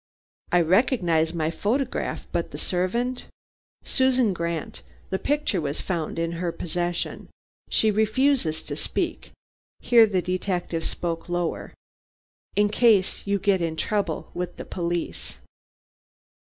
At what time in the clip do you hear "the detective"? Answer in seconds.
10.07-10.85